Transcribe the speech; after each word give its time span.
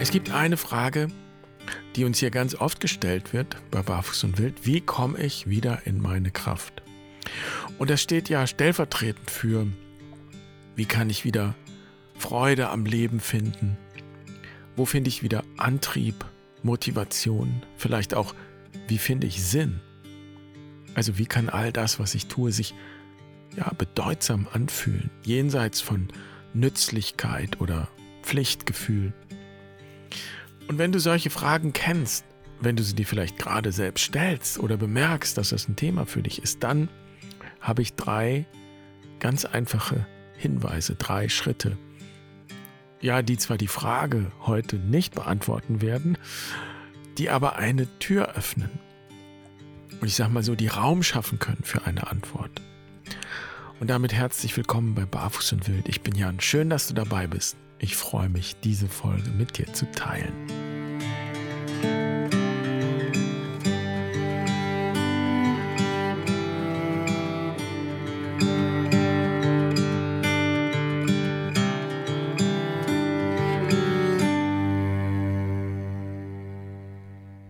Es 0.00 0.10
gibt 0.10 0.30
eine 0.30 0.56
Frage, 0.56 1.08
die 1.94 2.04
uns 2.04 2.20
hier 2.20 2.30
ganz 2.30 2.54
oft 2.54 2.80
gestellt 2.80 3.34
wird 3.34 3.58
bei 3.70 3.82
Barfuß 3.82 4.24
und 4.24 4.38
Wild. 4.38 4.64
Wie 4.64 4.80
komme 4.80 5.18
ich 5.18 5.46
wieder 5.46 5.82
in 5.84 6.00
meine 6.00 6.30
Kraft? 6.30 6.82
Und 7.76 7.90
das 7.90 8.00
steht 8.00 8.30
ja 8.30 8.46
stellvertretend 8.46 9.30
für, 9.30 9.66
wie 10.74 10.86
kann 10.86 11.10
ich 11.10 11.26
wieder 11.26 11.54
Freude 12.16 12.70
am 12.70 12.86
Leben 12.86 13.20
finden? 13.20 13.76
Wo 14.74 14.86
finde 14.86 15.08
ich 15.08 15.22
wieder 15.22 15.44
Antrieb, 15.58 16.24
Motivation? 16.62 17.62
Vielleicht 17.76 18.14
auch, 18.14 18.34
wie 18.88 18.96
finde 18.96 19.26
ich 19.26 19.44
Sinn? 19.44 19.82
Also 20.94 21.18
wie 21.18 21.26
kann 21.26 21.50
all 21.50 21.72
das, 21.72 21.98
was 21.98 22.14
ich 22.14 22.24
tue, 22.24 22.52
sich 22.52 22.72
ja, 23.54 23.70
bedeutsam 23.76 24.48
anfühlen, 24.50 25.10
jenseits 25.24 25.82
von 25.82 26.08
Nützlichkeit 26.54 27.60
oder 27.60 27.88
Pflichtgefühl? 28.22 29.12
Und 30.68 30.78
wenn 30.78 30.92
du 30.92 31.00
solche 31.00 31.30
Fragen 31.30 31.72
kennst, 31.72 32.24
wenn 32.60 32.76
du 32.76 32.82
sie 32.82 32.94
dir 32.94 33.06
vielleicht 33.06 33.38
gerade 33.38 33.72
selbst 33.72 34.04
stellst 34.04 34.58
oder 34.58 34.76
bemerkst, 34.76 35.36
dass 35.36 35.50
das 35.50 35.68
ein 35.68 35.76
Thema 35.76 36.06
für 36.06 36.22
dich 36.22 36.42
ist, 36.42 36.62
dann 36.62 36.88
habe 37.60 37.82
ich 37.82 37.94
drei 37.94 38.46
ganz 39.18 39.44
einfache 39.44 40.06
Hinweise, 40.36 40.94
drei 40.94 41.28
Schritte. 41.28 41.76
Ja, 43.00 43.22
die 43.22 43.38
zwar 43.38 43.56
die 43.56 43.66
Frage 43.66 44.30
heute 44.42 44.76
nicht 44.76 45.14
beantworten 45.14 45.80
werden, 45.80 46.18
die 47.18 47.30
aber 47.30 47.56
eine 47.56 47.86
Tür 47.98 48.34
öffnen. 48.36 48.70
Und 50.00 50.06
ich 50.06 50.14
sage 50.14 50.32
mal 50.32 50.42
so, 50.42 50.54
die 50.54 50.68
Raum 50.68 51.02
schaffen 51.02 51.38
können 51.38 51.62
für 51.62 51.84
eine 51.84 52.10
Antwort. 52.10 52.62
Und 53.80 53.88
damit 53.88 54.12
herzlich 54.12 54.56
willkommen 54.56 54.94
bei 54.94 55.04
Barfuß 55.04 55.54
und 55.54 55.68
Wild. 55.68 55.88
Ich 55.88 56.02
bin 56.02 56.14
Jan. 56.14 56.40
Schön, 56.40 56.70
dass 56.70 56.86
du 56.86 56.94
dabei 56.94 57.26
bist. 57.26 57.56
Ich 57.82 57.96
freue 57.96 58.28
mich, 58.28 58.56
diese 58.60 58.88
Folge 58.88 59.30
mit 59.30 59.56
dir 59.56 59.72
zu 59.72 59.90
teilen. 59.90 60.34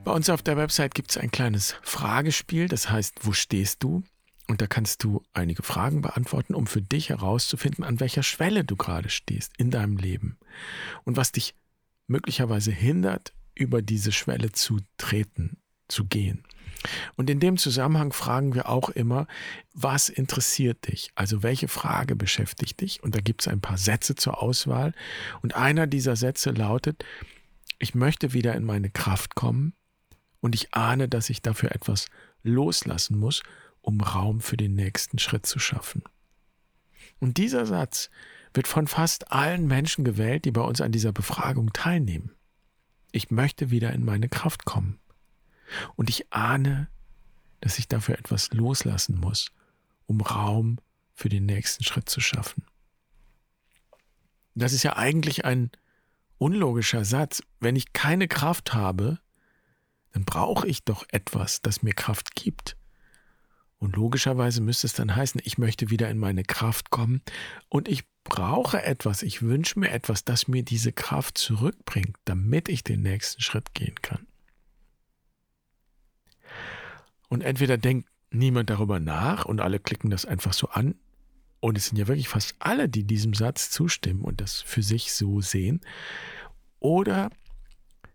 Bei 0.05 0.13
uns 0.13 0.31
auf 0.31 0.43
der 0.43 0.57
Website 0.57 0.95
gibt 0.95 1.11
es 1.11 1.19
ein 1.19 1.31
kleines 1.31 1.75
Fragespiel, 1.83 2.69
das 2.69 2.89
heißt, 2.89 3.15
wo 3.23 3.33
stehst 3.33 3.83
du? 3.83 4.05
Und 4.51 4.61
da 4.61 4.67
kannst 4.67 5.05
du 5.05 5.23
einige 5.33 5.63
Fragen 5.63 6.03
beantworten, 6.03 6.57
um 6.57 6.67
für 6.67 6.83
dich 6.83 7.11
herauszufinden, 7.11 7.85
an 7.85 8.01
welcher 8.01 8.25
Schwelle 8.25 8.65
du 8.65 8.75
gerade 8.75 9.09
stehst 9.09 9.53
in 9.59 9.71
deinem 9.71 9.97
Leben 9.97 10.39
und 11.05 11.17
was 11.17 11.31
dich 11.31 11.55
möglicherweise 12.09 12.73
hindert, 12.73 13.33
über 13.55 13.81
diese 13.81 14.11
Schwelle 14.11 14.51
zu 14.51 14.81
treten, 14.97 15.59
zu 15.87 16.05
gehen. 16.05 16.43
Und 17.15 17.31
in 17.31 17.39
dem 17.39 17.59
Zusammenhang 17.59 18.13
fragen 18.13 18.57
wir 18.57 18.69
auch 18.69 18.89
immer, 18.89 19.29
was 19.73 20.09
interessiert 20.09 20.89
dich? 20.89 21.13
Also 21.15 21.45
welche 21.45 21.69
Frage 21.69 22.17
beschäftigt 22.17 22.81
dich? 22.81 23.05
Und 23.05 23.15
da 23.15 23.21
gibt 23.21 23.43
es 23.43 23.47
ein 23.47 23.61
paar 23.61 23.79
Sätze 23.79 24.17
zur 24.17 24.43
Auswahl. 24.43 24.95
Und 25.43 25.55
einer 25.55 25.87
dieser 25.87 26.17
Sätze 26.17 26.51
lautet, 26.51 27.05
ich 27.79 27.95
möchte 27.95 28.33
wieder 28.33 28.57
in 28.57 28.65
meine 28.65 28.91
Kraft 28.91 29.37
kommen 29.37 29.75
und 30.41 30.57
ich 30.57 30.75
ahne, 30.75 31.09
dass 31.09 31.31
ich 31.31 31.41
dafür 31.41 31.71
etwas 31.71 32.07
loslassen 32.43 33.17
muss, 33.17 33.45
um 33.83 34.01
Raum 34.01 34.41
für 34.41 34.57
den 34.57 34.75
nächsten 34.75 35.19
Schritt 35.19 35.47
zu 35.47 35.59
schaffen. 35.59 36.03
Und 37.19 37.37
dieser 37.37 37.67
Satz 37.67 38.11
wird 38.55 38.67
von 38.67 38.87
fast 38.87 39.31
allen 39.31 39.67
Menschen 39.67 40.05
gewählt, 40.05 40.45
die 40.45 40.51
bei 40.51 40.63
uns 40.63 40.81
an 40.81 40.93
dieser 40.93 41.13
Befragung 41.13 41.73
teilnehmen. 41.73 42.33
Ich 43.13 43.31
möchte 43.31 43.71
wieder 43.71 43.93
in 43.93 44.05
meine 44.05 44.29
Kraft 44.29 44.65
kommen. 44.65 44.99
Und 45.97 46.09
ich 46.09 46.33
ahne, 46.33 46.89
dass 47.61 47.79
ich 47.79 47.89
dafür 47.89 48.19
etwas 48.19 48.53
loslassen 48.53 49.19
muss, 49.19 49.53
um 50.07 50.21
Raum 50.21 50.79
für 51.15 51.29
den 51.29 51.47
nächsten 51.47 51.85
Schritt 51.85 52.09
zu 52.09 52.21
schaffen. 52.21 52.65
Das 54.55 54.73
ist 54.73 54.83
ja 54.83 54.97
eigentlich 54.97 55.45
ein 55.45 55.71
unlogischer 56.39 57.05
Satz. 57.05 57.43
Wenn 57.61 57.77
ich 57.77 57.93
keine 57.93 58.27
Kraft 58.27 58.75
habe, 58.75 59.19
dann 60.13 60.25
brauche 60.25 60.67
ich 60.67 60.85
doch 60.85 61.05
etwas, 61.11 61.63
das 61.63 61.83
mir 61.83 61.95
Kraft 61.95 62.35
gibt. 62.35 62.77
Und 63.81 63.97
logischerweise 63.97 64.61
müsste 64.61 64.87
es 64.87 64.93
dann 64.93 65.17
heißen, 65.17 65.41
ich 65.43 65.57
möchte 65.57 65.89
wieder 65.89 66.11
in 66.11 66.19
meine 66.19 66.45
Kraft 66.45 66.91
kommen 66.91 67.23
und 67.71 67.89
ich 67.89 68.05
brauche 68.25 68.83
etwas, 68.83 69.23
ich 69.23 69.41
wünsche 69.41 69.81
mir 69.81 69.91
etwas, 69.91 70.23
das 70.23 70.47
mir 70.49 70.63
diese 70.63 70.93
Kraft 70.93 71.39
zurückbringt, 71.39 72.17
damit 72.27 72.69
ich 72.69 72.85
den 72.85 73.01
nächsten 73.01 73.41
Schritt 73.41 73.73
gehen 73.73 73.95
kann. 74.03 74.27
Und 77.29 77.41
entweder 77.41 77.79
denkt 77.79 78.07
niemand 78.31 78.69
darüber 78.69 79.01
nach 79.01 79.47
und 79.47 79.61
alle 79.61 79.81
klicken 79.81 80.11
das 80.11 80.27
einfach 80.27 80.53
so 80.53 80.69
an, 80.69 80.95
und 81.61 81.77
es 81.77 81.87
sind 81.87 81.99
ja 81.99 82.09
wirklich 82.09 82.29
fast 82.29 82.55
alle, 82.59 82.89
die 82.89 83.05
diesem 83.05 83.35
Satz 83.35 83.71
zustimmen 83.71 84.23
und 84.23 84.41
das 84.41 84.63
für 84.63 84.83
sich 84.83 85.13
so 85.13 85.41
sehen, 85.41 85.81
oder 86.81 87.31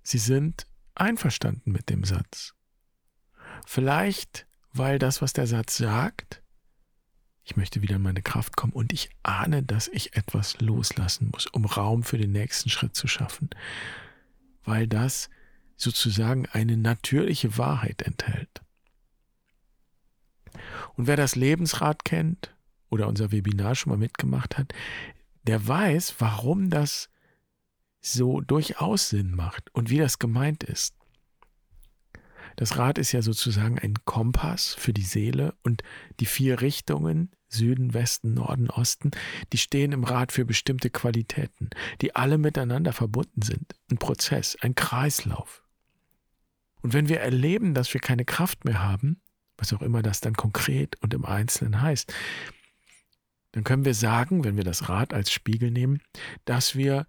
sie 0.03 0.17
sind 0.17 0.65
einverstanden 0.95 1.71
mit 1.71 1.89
dem 1.89 2.03
Satz. 2.03 2.55
Vielleicht 3.65 4.44
weil 4.77 4.99
das, 4.99 5.21
was 5.21 5.33
der 5.33 5.47
Satz 5.47 5.77
sagt, 5.77 6.41
ich 7.43 7.55
möchte 7.55 7.81
wieder 7.81 7.97
in 7.97 8.01
meine 8.01 8.21
Kraft 8.21 8.57
kommen 8.57 8.73
und 8.73 8.91
ich 8.91 9.09
ahne, 9.23 9.61
dass 9.63 9.87
ich 9.87 10.15
etwas 10.15 10.59
loslassen 10.59 11.29
muss, 11.31 11.45
um 11.47 11.65
Raum 11.65 12.03
für 12.03 12.17
den 12.17 12.31
nächsten 12.31 12.69
Schritt 12.69 12.95
zu 12.95 13.07
schaffen, 13.07 13.49
weil 14.63 14.87
das 14.87 15.29
sozusagen 15.77 16.47
eine 16.47 16.75
natürliche 16.75 17.57
Wahrheit 17.57 18.01
enthält. 18.01 18.61
Und 20.95 21.07
wer 21.07 21.17
das 21.17 21.35
Lebensrad 21.35 22.03
kennt 22.05 22.55
oder 22.89 23.07
unser 23.07 23.31
Webinar 23.31 23.75
schon 23.75 23.91
mal 23.91 23.97
mitgemacht 23.97 24.57
hat, 24.57 24.73
der 25.43 25.67
weiß, 25.67 26.15
warum 26.19 26.69
das 26.69 27.09
so 28.01 28.41
durchaus 28.41 29.09
Sinn 29.09 29.31
macht 29.35 29.73
und 29.73 29.89
wie 29.89 29.97
das 29.97 30.19
gemeint 30.19 30.63
ist. 30.63 30.95
Das 32.55 32.77
Rad 32.77 32.97
ist 32.97 33.11
ja 33.11 33.21
sozusagen 33.21 33.79
ein 33.79 33.95
Kompass 34.05 34.75
für 34.75 34.93
die 34.93 35.03
Seele 35.03 35.53
und 35.63 35.83
die 36.19 36.25
vier 36.25 36.61
Richtungen, 36.61 37.31
Süden, 37.47 37.93
Westen, 37.93 38.33
Norden, 38.33 38.69
Osten, 38.69 39.11
die 39.53 39.57
stehen 39.57 39.91
im 39.91 40.03
Rad 40.03 40.31
für 40.31 40.45
bestimmte 40.45 40.89
Qualitäten, 40.89 41.69
die 42.01 42.15
alle 42.15 42.37
miteinander 42.37 42.93
verbunden 42.93 43.41
sind. 43.41 43.75
Ein 43.89 43.97
Prozess, 43.97 44.57
ein 44.61 44.75
Kreislauf. 44.75 45.63
Und 46.81 46.93
wenn 46.93 47.09
wir 47.09 47.19
erleben, 47.19 47.73
dass 47.73 47.93
wir 47.93 48.01
keine 48.01 48.25
Kraft 48.25 48.65
mehr 48.65 48.83
haben, 48.83 49.21
was 49.57 49.73
auch 49.73 49.81
immer 49.81 50.01
das 50.01 50.21
dann 50.21 50.35
konkret 50.35 51.01
und 51.01 51.13
im 51.13 51.25
Einzelnen 51.25 51.81
heißt, 51.81 52.13
dann 53.53 53.63
können 53.63 53.85
wir 53.85 53.93
sagen, 53.93 54.43
wenn 54.43 54.57
wir 54.57 54.65
das 54.65 54.89
Rad 54.89 55.13
als 55.13 55.31
Spiegel 55.31 55.71
nehmen, 55.71 56.01
dass 56.43 56.75
wir 56.75 57.07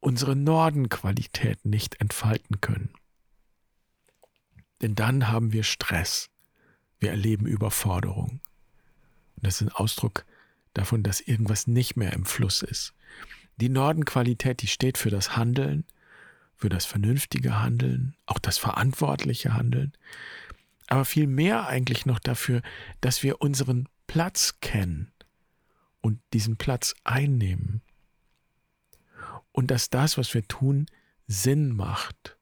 unsere 0.00 0.36
Nordenqualität 0.36 1.64
nicht 1.64 2.00
entfalten 2.00 2.60
können. 2.60 2.92
Denn 4.82 4.94
dann 4.94 5.28
haben 5.28 5.52
wir 5.52 5.62
Stress. 5.62 6.30
Wir 6.98 7.10
erleben 7.10 7.46
Überforderung. 7.46 8.40
Und 9.36 9.46
das 9.46 9.60
ist 9.60 9.68
ein 9.68 9.72
Ausdruck 9.72 10.24
davon, 10.74 11.02
dass 11.02 11.20
irgendwas 11.20 11.66
nicht 11.66 11.96
mehr 11.96 12.12
im 12.12 12.24
Fluss 12.24 12.62
ist. 12.62 12.94
Die 13.56 13.68
Nordenqualität, 13.68 14.60
die 14.62 14.66
steht 14.66 14.98
für 14.98 15.10
das 15.10 15.36
Handeln, 15.36 15.84
für 16.56 16.68
das 16.68 16.84
vernünftige 16.84 17.60
Handeln, 17.60 18.14
auch 18.26 18.38
das 18.38 18.58
verantwortliche 18.58 19.54
Handeln, 19.54 19.92
aber 20.86 21.04
viel 21.04 21.26
mehr 21.26 21.66
eigentlich 21.66 22.06
noch 22.06 22.18
dafür, 22.18 22.62
dass 23.00 23.22
wir 23.22 23.40
unseren 23.40 23.88
Platz 24.06 24.60
kennen 24.60 25.12
und 26.00 26.20
diesen 26.32 26.56
Platz 26.56 26.94
einnehmen. 27.04 27.82
Und 29.52 29.70
dass 29.70 29.90
das, 29.90 30.18
was 30.18 30.32
wir 30.34 30.46
tun, 30.46 30.86
Sinn 31.26 31.74
macht 31.74 32.36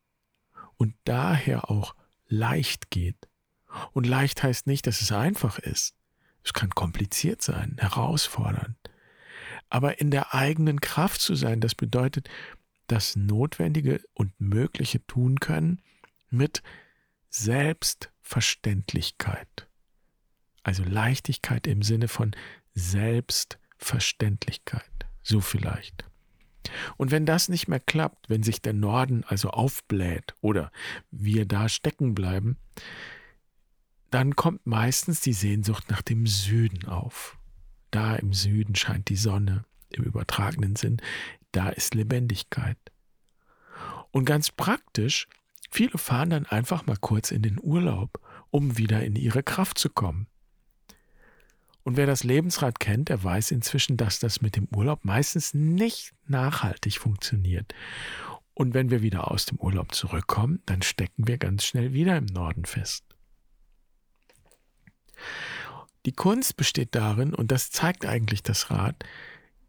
und 0.77 0.95
daher 1.05 1.71
auch 1.71 1.95
leicht 2.35 2.91
geht. 2.91 3.17
Und 3.93 4.07
leicht 4.07 4.43
heißt 4.43 4.67
nicht, 4.67 4.87
dass 4.87 5.01
es 5.01 5.11
einfach 5.13 5.59
ist. 5.59 5.95
Es 6.43 6.53
kann 6.53 6.69
kompliziert 6.71 7.41
sein, 7.43 7.77
herausfordernd. 7.79 8.77
Aber 9.71 10.01
in 10.01 10.11
der 10.11 10.35
eigenen 10.35 10.81
Kraft 10.81 11.21
zu 11.21 11.35
sein, 11.35 11.61
das 11.61 11.75
bedeutet, 11.75 12.29
das 12.87 13.17
Notwendige 13.17 14.01
und 14.13 14.39
Mögliche 14.39 15.05
tun 15.07 15.41
können 15.41 15.81
mit 16.29 16.63
Selbstverständlichkeit. 17.31 19.67
Also 20.63 20.85
Leichtigkeit 20.85 21.67
im 21.67 21.83
Sinne 21.83 22.09
von 22.09 22.37
Selbstverständlichkeit. 22.75 24.83
So 25.23 25.41
vielleicht. 25.41 26.05
Und 26.97 27.11
wenn 27.11 27.27
das 27.27 27.49
nicht 27.49 27.69
mehr 27.69 27.81
klappt, 27.81 28.31
wenn 28.31 28.43
sich 28.43 28.63
der 28.63 28.73
Norden 28.73 29.25
also 29.25 29.51
aufbläht 29.51 30.35
oder 30.41 30.71
wir 31.11 31.47
da 31.47 31.69
stecken 31.69 32.15
bleiben, 32.15 32.57
dann 34.11 34.37
kommt 34.37 34.67
meistens 34.67 35.21
die 35.21 35.33
Sehnsucht 35.33 35.91
nach 35.91 36.03
dem 36.03 36.27
Süden 36.27 36.87
auf. 36.87 37.37
Da 37.91 38.17
im 38.17 38.33
Süden 38.33 38.75
scheint 38.75 39.09
die 39.09 39.17
Sonne, 39.17 39.65
im 39.91 40.05
übertragenen 40.05 40.77
Sinn, 40.77 41.01
da 41.53 41.69
ist 41.69 41.95
Lebendigkeit. 41.95 42.79
Und 44.11 44.25
ganz 44.25 44.51
praktisch, 44.53 45.29
viele 45.71 45.99
fahren 45.99 46.31
dann 46.31 46.47
einfach 46.47 46.87
mal 46.87 46.97
kurz 46.97 47.31
in 47.31 47.43
den 47.43 47.59
Urlaub, 47.61 48.21
um 48.51 48.79
wieder 48.79 49.05
in 49.05 49.17
ihre 49.17 49.43
Kraft 49.43 49.79
zu 49.79 49.91
kommen. 49.91 50.29
Und 51.85 51.99
wer 51.99 52.07
das 52.07 52.25
Lebensrad 52.25 52.81
kennt, 52.81 53.11
der 53.11 53.23
weiß 53.23 53.51
inzwischen, 53.51 53.97
dass 53.97 54.19
das 54.19 54.41
mit 54.41 54.57
dem 54.57 54.69
Urlaub 54.75 55.05
meistens 55.05 55.53
nicht 55.53 56.13
nachhaltig 56.27 56.99
funktioniert. 56.99 57.75
Und 58.55 58.73
wenn 58.73 58.91
wir 58.91 59.03
wieder 59.03 59.31
aus 59.31 59.47
dem 59.47 59.59
Urlaub 59.59 59.95
zurückkommen, 59.95 60.63
dann 60.65 60.81
stecken 60.83 61.29
wir 61.29 61.39
ganz 61.39 61.65
schnell 61.65 61.93
wieder 61.93 62.17
im 62.17 62.27
Norden 62.27 62.65
fest. 62.65 63.05
Die 66.07 66.13
Kunst 66.13 66.57
besteht 66.57 66.95
darin, 66.95 67.35
und 67.35 67.51
das 67.51 67.71
zeigt 67.71 68.07
eigentlich 68.07 68.43
das 68.43 68.71
Rad, 68.71 69.05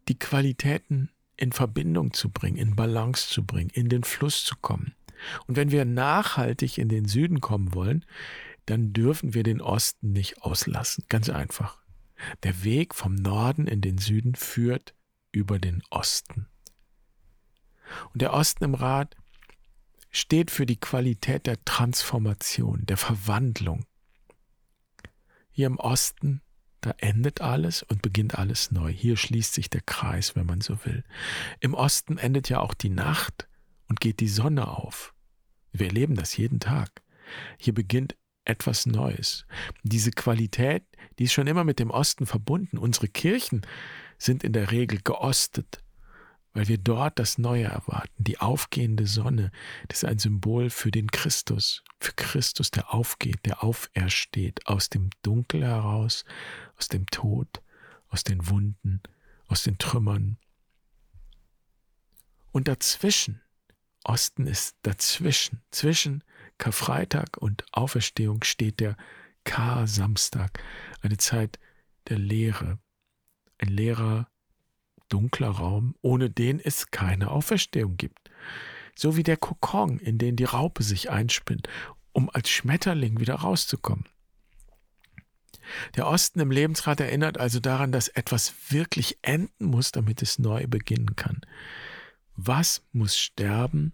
die 0.08 0.18
Qualitäten 0.18 1.10
in 1.36 1.52
Verbindung 1.52 2.12
zu 2.12 2.30
bringen, 2.30 2.56
in 2.56 2.76
Balance 2.76 3.28
zu 3.28 3.44
bringen, 3.44 3.70
in 3.70 3.88
den 3.88 4.04
Fluss 4.04 4.44
zu 4.44 4.56
kommen. 4.56 4.94
Und 5.46 5.56
wenn 5.56 5.70
wir 5.70 5.84
nachhaltig 5.84 6.78
in 6.78 6.88
den 6.88 7.06
Süden 7.06 7.40
kommen 7.40 7.74
wollen, 7.74 8.04
dann 8.66 8.92
dürfen 8.92 9.34
wir 9.34 9.42
den 9.42 9.60
Osten 9.60 10.12
nicht 10.12 10.42
auslassen. 10.42 11.04
Ganz 11.08 11.28
einfach. 11.28 11.85
Der 12.42 12.64
Weg 12.64 12.94
vom 12.94 13.14
Norden 13.14 13.66
in 13.66 13.80
den 13.80 13.98
Süden 13.98 14.34
führt 14.34 14.94
über 15.32 15.58
den 15.58 15.82
Osten. 15.90 16.46
Und 18.12 18.22
der 18.22 18.32
Osten 18.32 18.64
im 18.64 18.74
Rad 18.74 19.16
steht 20.10 20.50
für 20.50 20.66
die 20.66 20.80
Qualität 20.80 21.46
der 21.46 21.62
Transformation, 21.64 22.86
der 22.86 22.96
Verwandlung. 22.96 23.84
Hier 25.50 25.66
im 25.66 25.78
Osten, 25.78 26.42
da 26.80 26.94
endet 26.98 27.40
alles 27.40 27.82
und 27.82 28.02
beginnt 28.02 28.38
alles 28.38 28.70
neu. 28.70 28.92
Hier 28.92 29.16
schließt 29.16 29.54
sich 29.54 29.70
der 29.70 29.80
Kreis, 29.82 30.36
wenn 30.36 30.46
man 30.46 30.60
so 30.60 30.84
will. 30.84 31.04
Im 31.60 31.74
Osten 31.74 32.18
endet 32.18 32.48
ja 32.48 32.60
auch 32.60 32.74
die 32.74 32.90
Nacht 32.90 33.48
und 33.88 34.00
geht 34.00 34.20
die 34.20 34.28
Sonne 34.28 34.68
auf. 34.68 35.14
Wir 35.72 35.88
erleben 35.88 36.14
das 36.14 36.36
jeden 36.36 36.60
Tag. 36.60 37.02
Hier 37.58 37.74
beginnt 37.74 38.16
etwas 38.46 38.86
Neues. 38.86 39.46
Diese 39.82 40.10
Qualität, 40.10 40.84
die 41.18 41.24
ist 41.24 41.32
schon 41.32 41.46
immer 41.46 41.64
mit 41.64 41.78
dem 41.78 41.90
Osten 41.90 42.26
verbunden. 42.26 42.78
Unsere 42.78 43.08
Kirchen 43.08 43.62
sind 44.18 44.44
in 44.44 44.52
der 44.52 44.70
Regel 44.70 45.00
geostet 45.02 45.82
weil 46.56 46.68
wir 46.68 46.78
dort 46.78 47.18
das 47.18 47.36
Neue 47.36 47.64
erwarten. 47.64 48.24
Die 48.24 48.40
aufgehende 48.40 49.06
Sonne, 49.06 49.52
das 49.88 50.02
ist 50.02 50.08
ein 50.08 50.18
Symbol 50.18 50.70
für 50.70 50.90
den 50.90 51.10
Christus, 51.10 51.84
für 52.00 52.12
Christus, 52.14 52.70
der 52.70 52.94
aufgeht, 52.94 53.44
der 53.44 53.62
aufersteht, 53.62 54.66
aus 54.66 54.88
dem 54.88 55.10
Dunkel 55.20 55.62
heraus, 55.62 56.24
aus 56.78 56.88
dem 56.88 57.04
Tod, 57.08 57.60
aus 58.08 58.24
den 58.24 58.48
Wunden, 58.48 59.02
aus 59.48 59.64
den 59.64 59.76
Trümmern. 59.76 60.38
Und 62.52 62.68
dazwischen, 62.68 63.42
Osten 64.08 64.46
ist 64.46 64.76
dazwischen, 64.82 65.62
zwischen 65.70 66.22
Karfreitag 66.58 67.36
und 67.38 67.64
Auferstehung 67.72 68.44
steht 68.44 68.80
der 68.80 68.96
Kar-Samstag, 69.44 70.62
eine 71.02 71.16
Zeit 71.16 71.58
der 72.08 72.18
Lehre, 72.18 72.78
ein 73.58 73.68
leerer 73.68 74.28
dunkler 75.08 75.50
Raum, 75.50 75.94
ohne 76.02 76.30
den 76.30 76.60
es 76.60 76.90
keine 76.90 77.30
Auferstehung 77.30 77.96
gibt. 77.96 78.30
So 78.94 79.16
wie 79.16 79.22
der 79.22 79.36
Kokon, 79.36 79.98
in 79.98 80.18
den 80.18 80.36
die 80.36 80.44
Raupe 80.44 80.82
sich 80.82 81.10
einspinnt, 81.10 81.68
um 82.12 82.30
als 82.30 82.48
Schmetterling 82.48 83.20
wieder 83.20 83.34
rauszukommen. 83.34 84.06
Der 85.96 86.06
Osten 86.06 86.40
im 86.40 86.50
Lebensrat 86.50 87.00
erinnert 87.00 87.38
also 87.38 87.60
daran, 87.60 87.92
dass 87.92 88.08
etwas 88.08 88.54
wirklich 88.70 89.18
enden 89.22 89.66
muss, 89.66 89.90
damit 89.90 90.22
es 90.22 90.38
neu 90.38 90.66
beginnen 90.66 91.16
kann. 91.16 91.40
Was 92.36 92.82
muss 92.92 93.16
sterben, 93.16 93.92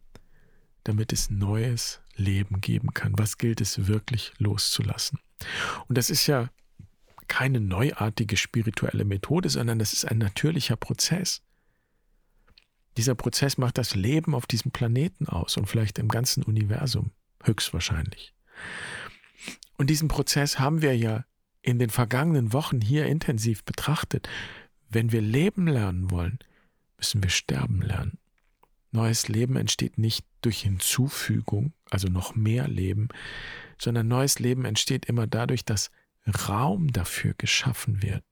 damit 0.85 1.13
es 1.13 1.31
neues 1.31 2.01
Leben 2.17 2.61
geben 2.61 2.93
kann? 2.93 3.17
Was 3.19 3.39
gilt 3.39 3.61
es 3.61 3.87
wirklich 3.87 4.33
loszulassen? 4.39 5.19
Und 5.89 5.97
das 5.99 6.11
ist 6.11 6.27
ja 6.27 6.51
keine 7.29 7.61
neuartige 7.61 8.37
spirituelle 8.37 9.05
Methode, 9.05 9.49
sondern 9.49 9.79
das 9.79 9.93
ist 9.93 10.05
ein 10.05 10.19
natürlicher 10.19 10.77
Prozess. 10.77 11.43
Dieser 12.97 13.15
Prozess 13.15 13.57
macht 13.57 13.79
das 13.79 13.95
Leben 13.95 14.35
auf 14.35 14.47
diesem 14.47 14.71
Planeten 14.71 15.27
aus 15.29 15.57
und 15.57 15.67
vielleicht 15.67 15.99
im 15.99 16.09
ganzen 16.09 16.43
Universum, 16.43 17.13
höchstwahrscheinlich. 17.43 18.35
Und 19.79 19.89
diesen 19.89 20.09
Prozess 20.09 20.59
haben 20.59 20.83
wir 20.83 20.97
ja 20.97 21.25
in 21.63 21.79
den 21.79 21.91
vergangenen 21.91 22.53
Wochen 22.53 22.81
hier 22.81 23.07
intensiv 23.07 23.65
betrachtet. 23.65 24.29
Wenn 24.91 25.11
wir 25.13 25.23
leben 25.23 25.67
lernen 25.67 26.11
wollen, 26.11 26.39
müssen 26.99 27.23
wir 27.23 27.31
sterben 27.31 27.81
lernen. 27.81 28.19
Neues 28.93 29.29
Leben 29.29 29.57
entsteht 29.57 29.97
nicht 29.97 30.25
durch 30.43 30.61
Hinzufügung, 30.61 31.73
also 31.91 32.09
noch 32.09 32.35
mehr 32.35 32.69
Leben, 32.69 33.09
sondern 33.79 34.07
neues 34.07 34.39
Leben 34.39 34.67
entsteht 34.67 35.07
immer 35.07 35.27
dadurch, 35.27 35.65
dass 35.65 35.91
Raum 36.49 36.93
dafür 36.93 37.35
geschaffen 37.35 38.03
wird. 38.03 38.25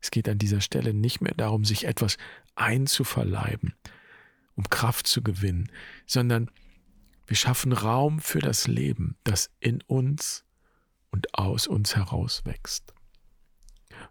Es 0.00 0.10
geht 0.10 0.28
an 0.28 0.38
dieser 0.38 0.60
Stelle 0.60 0.94
nicht 0.94 1.20
mehr 1.20 1.34
darum, 1.34 1.64
sich 1.64 1.84
etwas 1.84 2.18
einzuverleiben, 2.54 3.74
um 4.54 4.68
Kraft 4.68 5.06
zu 5.06 5.22
gewinnen, 5.22 5.72
sondern 6.06 6.50
wir 7.26 7.36
schaffen 7.36 7.72
Raum 7.72 8.20
für 8.20 8.40
das 8.40 8.66
Leben, 8.66 9.16
das 9.24 9.50
in 9.58 9.82
uns 9.82 10.44
und 11.10 11.34
aus 11.34 11.66
uns 11.66 11.96
heraus 11.96 12.42
wächst. 12.44 12.94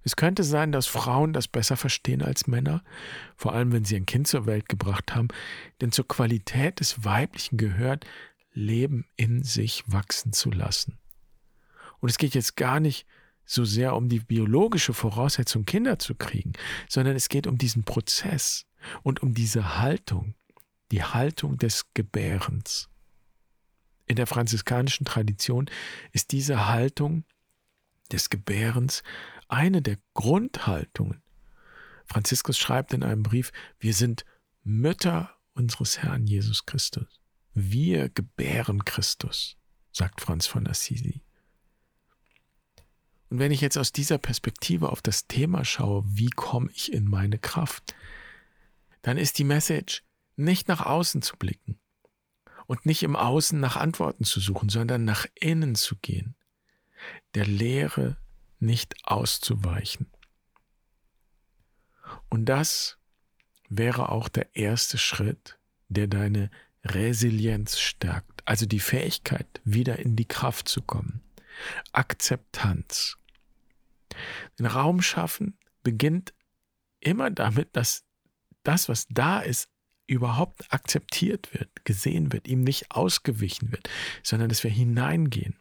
Es 0.08 0.16
könnte 0.16 0.46
sein, 0.46 0.72
dass 0.72 0.88
Frauen 0.88 1.34
das 1.34 1.50
besser 1.50 1.76
verstehen 1.76 2.22
als 2.22 2.48
Männer, 2.48 2.82
vor 3.36 3.52
allem 3.52 3.74
wenn 3.74 3.84
sie 3.84 3.98
ein 3.98 4.06
Kind 4.06 4.26
zur 4.26 4.46
Welt 4.46 4.70
gebracht 4.70 5.14
haben, 5.14 5.28
denn 5.82 5.92
zur 5.92 6.08
Qualität 6.08 6.80
des 6.80 7.04
Weiblichen 7.04 7.58
gehört, 7.58 8.06
Leben 8.54 9.04
in 9.18 9.44
sich 9.44 9.84
wachsen 9.86 10.32
zu 10.32 10.50
lassen. 10.50 10.98
Und 12.00 12.08
es 12.08 12.18
geht 12.18 12.36
jetzt 12.36 12.56
gar 12.56 12.80
nicht 12.80 13.06
so 13.44 13.66
sehr 13.66 13.98
um 13.98 14.08
die 14.08 14.22
biologische 14.22 14.94
Voraussetzung, 14.94 15.66
Kinder 15.66 16.00
zu 16.00 16.16
kriegen, 16.16 16.54
sondern 16.88 17.18
es 17.18 17.28
geht 17.28 17.46
um 17.46 17.58
diesen 17.58 17.84
Prozess 17.84 18.66
und 19.04 19.22
um 19.22 19.34
diese 19.34 19.78
Haltung, 19.78 20.36
die 20.90 21.04
Haltung 21.04 21.58
des 21.58 21.84
Gebärens. 21.94 22.88
In 24.06 24.16
der 24.16 24.26
franziskanischen 24.26 25.06
Tradition 25.06 25.70
ist 26.14 26.32
diese 26.32 26.70
Haltung 26.70 27.26
des 28.10 28.30
Gebärens 28.30 29.04
eine 29.48 29.82
der 29.82 29.98
Grundhaltungen. 30.14 31.22
Franziskus 32.06 32.58
schreibt 32.58 32.94
in 32.94 33.04
einem 33.04 33.24
Brief, 33.24 33.52
wir 33.80 33.94
sind 33.94 34.26
Mütter 34.64 35.32
unseres 35.54 36.00
Herrn 36.00 36.26
Jesus 36.26 36.66
Christus. 36.66 37.22
Wir 37.54 38.10
gebären 38.10 38.86
Christus, 38.86 39.58
sagt 39.92 40.22
Franz 40.22 40.46
von 40.46 40.68
Assisi. 40.68 41.22
Und 43.30 43.40
wenn 43.40 43.52
ich 43.52 43.62
jetzt 43.62 43.78
aus 43.78 43.92
dieser 43.92 44.18
Perspektive 44.18 44.90
auf 44.90 45.02
das 45.02 45.28
Thema 45.28 45.66
schaue, 45.66 46.04
wie 46.06 46.30
komme 46.30 46.70
ich 46.74 46.94
in 46.94 47.06
meine 47.06 47.38
Kraft, 47.38 47.96
dann 49.02 49.18
ist 49.18 49.38
die 49.38 49.44
Message, 49.44 50.04
nicht 50.36 50.68
nach 50.68 50.86
außen 50.86 51.22
zu 51.22 51.36
blicken 51.36 51.80
und 52.68 52.86
nicht 52.86 53.04
im 53.04 53.16
Außen 53.16 53.60
nach 53.60 53.76
Antworten 53.76 54.24
zu 54.24 54.40
suchen, 54.40 54.70
sondern 54.70 55.04
nach 55.04 55.26
innen 55.36 55.76
zu 55.76 55.96
gehen, 55.98 56.36
der 57.34 57.46
Lehre 57.46 58.18
nicht 58.60 58.96
auszuweichen. 59.04 60.12
Und 62.30 62.46
das 62.46 62.98
wäre 63.70 64.10
auch 64.10 64.30
der 64.30 64.56
erste 64.56 64.98
Schritt, 64.98 65.58
der 65.90 66.08
deine 66.08 66.50
Resilienz 66.84 67.80
stärkt, 67.80 68.42
also 68.46 68.66
die 68.66 68.80
Fähigkeit, 68.80 69.62
wieder 69.64 70.00
in 70.00 70.16
die 70.16 70.28
Kraft 70.28 70.68
zu 70.68 70.82
kommen. 70.82 71.22
Akzeptanz. 71.92 73.18
Den 74.58 74.66
Raum 74.66 75.02
schaffen 75.02 75.58
beginnt 75.84 76.34
immer 77.00 77.30
damit, 77.30 77.76
dass 77.76 78.04
das, 78.64 78.90
was 78.90 79.08
da 79.10 79.40
ist, 79.40 79.70
überhaupt 80.08 80.72
akzeptiert 80.74 81.54
wird, 81.54 81.86
gesehen 81.86 82.32
wird, 82.32 82.48
ihm 82.48 82.62
nicht 82.62 82.92
ausgewichen 82.92 83.72
wird, 83.72 83.90
sondern 84.24 84.50
dass 84.50 84.64
wir 84.64 84.72
hineingehen. 84.72 85.60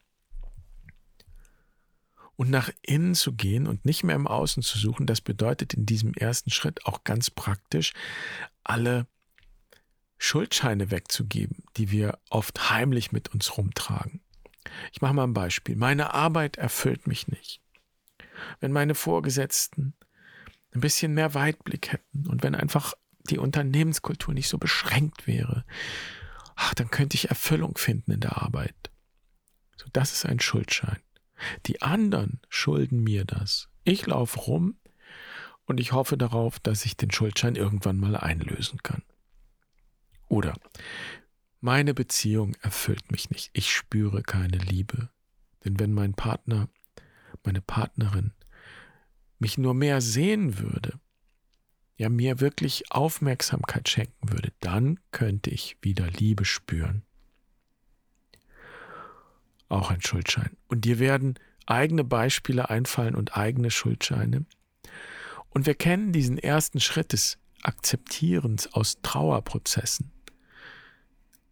Und 2.36 2.50
nach 2.50 2.70
innen 2.82 3.14
zu 3.14 3.32
gehen 3.32 3.66
und 3.66 3.84
nicht 3.84 4.04
mehr 4.04 4.16
im 4.16 4.26
Außen 4.26 4.62
zu 4.62 4.78
suchen, 4.78 5.06
das 5.06 5.22
bedeutet 5.22 5.72
in 5.72 5.86
diesem 5.86 6.12
ersten 6.12 6.50
Schritt 6.50 6.84
auch 6.84 7.02
ganz 7.02 7.30
praktisch, 7.30 7.94
alle 8.62 9.06
Schuldscheine 10.18 10.90
wegzugeben, 10.90 11.64
die 11.76 11.90
wir 11.90 12.18
oft 12.30 12.70
heimlich 12.70 13.12
mit 13.12 13.32
uns 13.32 13.56
rumtragen. 13.56 14.20
Ich 14.92 15.00
mache 15.00 15.14
mal 15.14 15.24
ein 15.24 15.34
Beispiel. 15.34 15.76
Meine 15.76 16.14
Arbeit 16.14 16.56
erfüllt 16.56 17.06
mich 17.06 17.28
nicht. 17.28 17.60
Wenn 18.60 18.72
meine 18.72 18.94
Vorgesetzten 18.94 19.94
ein 20.72 20.80
bisschen 20.80 21.14
mehr 21.14 21.34
Weitblick 21.34 21.92
hätten 21.92 22.26
und 22.26 22.42
wenn 22.42 22.54
einfach 22.54 22.94
die 23.30 23.38
Unternehmenskultur 23.38 24.34
nicht 24.34 24.48
so 24.48 24.58
beschränkt 24.58 25.26
wäre, 25.26 25.64
ach, 26.54 26.74
dann 26.74 26.90
könnte 26.90 27.16
ich 27.16 27.28
Erfüllung 27.28 27.76
finden 27.78 28.12
in 28.12 28.20
der 28.20 28.42
Arbeit. 28.42 28.74
So, 29.76 29.86
das 29.92 30.12
ist 30.12 30.26
ein 30.26 30.40
Schuldschein. 30.40 30.98
Die 31.66 31.82
anderen 31.82 32.40
schulden 32.48 33.02
mir 33.02 33.24
das. 33.24 33.68
Ich 33.84 34.06
laufe 34.06 34.38
rum 34.40 34.78
und 35.64 35.80
ich 35.80 35.92
hoffe 35.92 36.16
darauf, 36.16 36.58
dass 36.60 36.84
ich 36.84 36.96
den 36.96 37.10
Schuldschein 37.10 37.56
irgendwann 37.56 37.98
mal 37.98 38.16
einlösen 38.16 38.82
kann. 38.82 39.02
Oder 40.28 40.54
meine 41.60 41.94
Beziehung 41.94 42.54
erfüllt 42.62 43.10
mich 43.10 43.30
nicht. 43.30 43.50
Ich 43.52 43.72
spüre 43.72 44.22
keine 44.22 44.58
Liebe. 44.58 45.10
Denn 45.64 45.78
wenn 45.80 45.92
mein 45.92 46.14
Partner, 46.14 46.68
meine 47.44 47.60
Partnerin 47.60 48.32
mich 49.38 49.58
nur 49.58 49.74
mehr 49.74 50.00
sehen 50.00 50.58
würde, 50.58 50.98
ja 51.96 52.08
mir 52.08 52.40
wirklich 52.40 52.92
Aufmerksamkeit 52.92 53.88
schenken 53.88 54.32
würde, 54.32 54.52
dann 54.60 55.00
könnte 55.10 55.50
ich 55.50 55.76
wieder 55.82 56.08
Liebe 56.08 56.44
spüren. 56.44 57.05
Auch 59.68 59.90
ein 59.90 60.00
Schuldschein. 60.00 60.56
Und 60.68 60.84
dir 60.84 60.98
werden 60.98 61.38
eigene 61.66 62.04
Beispiele 62.04 62.70
einfallen 62.70 63.16
und 63.16 63.36
eigene 63.36 63.70
Schuldscheine. 63.70 64.44
Und 65.50 65.66
wir 65.66 65.74
kennen 65.74 66.12
diesen 66.12 66.38
ersten 66.38 66.80
Schritt 66.80 67.12
des 67.12 67.38
Akzeptierens 67.62 68.72
aus 68.72 68.98
Trauerprozessen. 69.02 70.12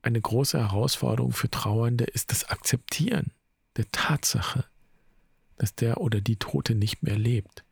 Eine 0.03 0.21
große 0.21 0.59
Herausforderung 0.59 1.33
für 1.33 1.51
Trauernde 1.51 2.05
ist 2.05 2.31
das 2.31 2.45
Akzeptieren 2.45 3.33
der 3.77 3.91
Tatsache, 3.91 4.65
dass 5.57 5.75
der 5.75 6.01
oder 6.01 6.21
die 6.21 6.37
Tote 6.37 6.75
nicht 6.75 7.03
mehr 7.03 7.17
lebt. 7.17 7.65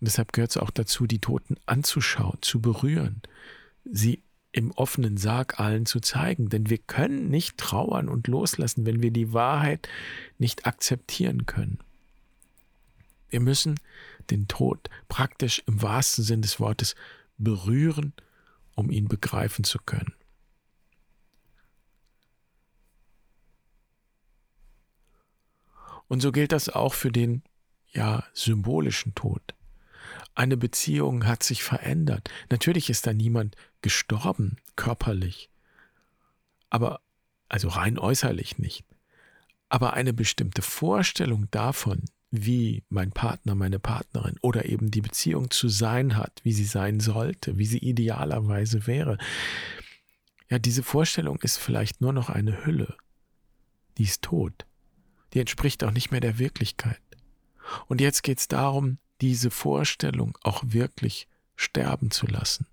Und 0.00 0.06
deshalb 0.08 0.32
gehört 0.32 0.50
es 0.50 0.56
auch 0.56 0.70
dazu, 0.70 1.06
die 1.06 1.20
Toten 1.20 1.56
anzuschauen, 1.66 2.38
zu 2.40 2.60
berühren, 2.60 3.22
sie 3.84 4.22
im 4.52 4.72
offenen 4.72 5.16
Sarg 5.16 5.60
allen 5.60 5.86
zu 5.86 6.00
zeigen. 6.00 6.48
Denn 6.48 6.68
wir 6.68 6.78
können 6.78 7.28
nicht 7.28 7.58
trauern 7.58 8.08
und 8.08 8.26
loslassen, 8.26 8.86
wenn 8.86 9.02
wir 9.02 9.10
die 9.10 9.32
Wahrheit 9.32 9.88
nicht 10.38 10.66
akzeptieren 10.66 11.46
können. 11.46 11.78
Wir 13.28 13.40
müssen 13.40 13.78
den 14.30 14.48
Tod 14.48 14.90
praktisch 15.08 15.62
im 15.66 15.82
wahrsten 15.82 16.24
Sinn 16.24 16.42
des 16.42 16.58
Wortes 16.58 16.94
berühren, 17.38 18.12
um 18.74 18.90
ihn 18.90 19.08
begreifen 19.08 19.64
zu 19.64 19.78
können. 19.78 20.14
Und 26.08 26.20
so 26.20 26.32
gilt 26.32 26.50
das 26.50 26.68
auch 26.68 26.94
für 26.94 27.12
den 27.12 27.42
ja 27.92 28.24
symbolischen 28.32 29.14
Tod. 29.14 29.54
Eine 30.40 30.56
Beziehung 30.56 31.26
hat 31.26 31.42
sich 31.42 31.62
verändert. 31.62 32.30
Natürlich 32.48 32.88
ist 32.88 33.06
da 33.06 33.12
niemand 33.12 33.56
gestorben, 33.82 34.56
körperlich. 34.74 35.50
Aber, 36.70 37.02
also 37.50 37.68
rein 37.68 37.98
äußerlich 37.98 38.56
nicht. 38.56 38.86
Aber 39.68 39.92
eine 39.92 40.14
bestimmte 40.14 40.62
Vorstellung 40.62 41.50
davon, 41.50 42.06
wie 42.30 42.84
mein 42.88 43.12
Partner, 43.12 43.54
meine 43.54 43.78
Partnerin 43.78 44.38
oder 44.40 44.64
eben 44.64 44.90
die 44.90 45.02
Beziehung 45.02 45.50
zu 45.50 45.68
sein 45.68 46.16
hat, 46.16 46.40
wie 46.42 46.54
sie 46.54 46.64
sein 46.64 47.00
sollte, 47.00 47.58
wie 47.58 47.66
sie 47.66 47.76
idealerweise 47.76 48.86
wäre. 48.86 49.18
Ja, 50.48 50.58
diese 50.58 50.82
Vorstellung 50.82 51.38
ist 51.42 51.58
vielleicht 51.58 52.00
nur 52.00 52.14
noch 52.14 52.30
eine 52.30 52.64
Hülle. 52.64 52.96
Die 53.98 54.04
ist 54.04 54.22
tot. 54.22 54.64
Die 55.34 55.40
entspricht 55.40 55.84
auch 55.84 55.90
nicht 55.90 56.12
mehr 56.12 56.20
der 56.20 56.38
Wirklichkeit. 56.38 57.02
Und 57.88 58.00
jetzt 58.00 58.22
geht 58.22 58.38
es 58.38 58.48
darum, 58.48 58.96
diese 59.20 59.50
Vorstellung 59.50 60.36
auch 60.42 60.62
wirklich 60.66 61.28
sterben 61.56 62.10
zu 62.10 62.26
lassen. 62.26 62.66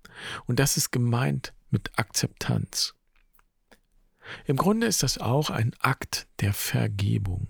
Und 0.46 0.58
das 0.58 0.76
ist 0.76 0.90
gemeint 0.90 1.52
mit 1.70 1.98
Akzeptanz. 1.98 2.94
Im 4.44 4.56
Grunde 4.56 4.86
ist 4.86 5.02
das 5.02 5.18
auch 5.18 5.50
ein 5.50 5.74
Akt 5.80 6.26
der 6.40 6.52
Vergebung, 6.52 7.48